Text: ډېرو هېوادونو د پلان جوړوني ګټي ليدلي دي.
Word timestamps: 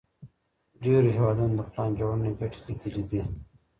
ډېرو 0.83 1.07
هېوادونو 1.17 1.53
د 1.57 1.61
پلان 1.71 1.89
جوړوني 1.99 2.31
ګټي 2.39 2.59
ليدلي 2.67 3.03
دي. 3.11 3.21